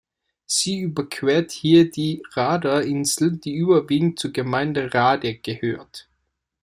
[0.47, 6.09] Sie überquert hier die Rader Insel, die überwiegend zur Gemeinde Rade gehört.